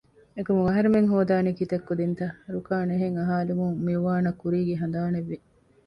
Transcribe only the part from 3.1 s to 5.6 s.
އަހާލުމުން މިއުވާންއަށް ކުރީގެ ހަނދާނެއްވި